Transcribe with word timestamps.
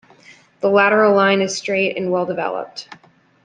The 0.61 0.67
lateral 0.67 1.13
line 1.13 1.41
is 1.43 1.55
straight 1.55 1.95
and 1.95 2.11
well-developed. 2.11 2.89